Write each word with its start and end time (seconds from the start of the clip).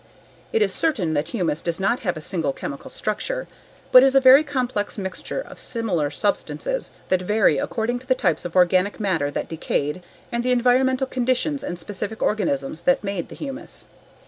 It 0.51 0.63
is 0.63 0.73
certain 0.73 1.13
that 1.13 1.27
humus 1.27 1.61
does 1.61 1.79
not 1.79 1.99
have 1.99 2.17
a 2.17 2.21
single 2.21 2.53
chemical 2.53 2.89
structure, 2.89 3.47
but 3.91 4.01
is 4.01 4.15
a 4.15 4.19
very 4.19 4.43
complex 4.43 4.97
mixture 4.97 5.41
of 5.41 5.59
similar 5.59 6.09
substances 6.09 6.89
that 7.09 7.21
vary 7.21 7.59
according 7.59 7.99
to 7.99 8.07
the 8.07 8.15
types 8.15 8.43
of 8.43 8.55
organic 8.55 8.99
matter 8.99 9.29
that 9.29 9.47
decayed, 9.47 10.01
and 10.31 10.43
the 10.43 10.49
environmental 10.51 11.05
conditions 11.05 11.63
and 11.63 11.79
specific 11.79 12.23
organisms 12.23 12.81
that 12.81 13.03
made 13.03 13.29
the 13.29 13.35
humus. 13.35 13.85